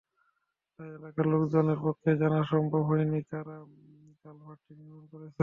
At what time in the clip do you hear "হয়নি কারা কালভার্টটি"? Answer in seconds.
2.89-4.71